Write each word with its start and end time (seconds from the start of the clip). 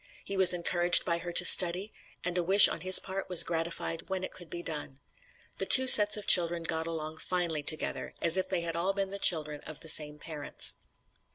He 0.25 0.35
was 0.35 0.51
encouraged 0.51 1.05
by 1.05 1.19
her 1.19 1.31
to 1.31 1.45
study, 1.45 1.93
and 2.23 2.35
a 2.35 2.41
wish 2.41 2.67
on 2.67 2.81
his 2.81 2.97
part 2.97 3.29
was 3.29 3.43
gratified 3.43 4.09
when 4.09 4.23
it 4.23 4.31
could 4.31 4.49
be 4.49 4.63
done. 4.63 4.99
The 5.59 5.67
two 5.67 5.85
sets 5.85 6.17
of 6.17 6.25
children 6.25 6.63
got 6.63 6.87
along 6.87 7.17
finely 7.17 7.61
together, 7.61 8.15
as 8.19 8.35
if 8.35 8.49
they 8.49 8.67
all 8.67 8.87
had 8.87 8.95
been 8.95 9.11
the 9.11 9.19
children 9.19 9.61
of 9.67 9.81
the 9.81 9.89
same 9.89 10.17
parents." 10.17 10.77